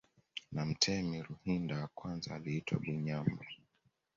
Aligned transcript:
Na 0.51 0.65
mtemi 0.65 1.21
Ruhinda 1.21 1.79
wa 1.79 1.87
kwanza 1.87 2.35
aliitwa 2.35 2.79
Bunyambo 2.79 3.45